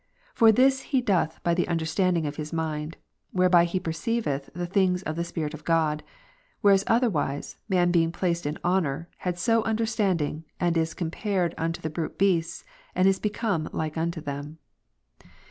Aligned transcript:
For 0.33 0.51
this 0.51 0.79
he 0.79 0.99
doth 0.99 1.43
by 1.43 1.53
the 1.53 1.67
understanding 1.67 2.25
of 2.25 2.37
his 2.37 2.51
mind, 2.51 2.97
whereby 3.33 3.65
he 3.65 3.79
perceiveth 3.79 4.49
the 4.51 4.65
things 4.65 5.03
of 5.03 5.15
the 5.15 5.23
Spirit 5.23 5.53
of 5.53 5.63
God; 5.63 6.01
whereas 6.61 6.83
otherwise, 6.87 7.57
man 7.69 7.91
being 7.91 8.11
placed 8.11 8.47
in 8.47 8.57
honour, 8.65 9.09
had 9.17 9.39
no 9.47 9.61
understanding, 9.61 10.43
and 10.59 10.75
is 10.75 10.95
compared 10.95 11.53
unto 11.55 11.81
the 11.83 11.91
brute 11.91 12.17
beasts, 12.17 12.65
and 12.95 13.07
is 13.07 13.19
become 13.19 13.69
like 13.73 13.95
unto 13.95 14.21
them. 14.21 14.57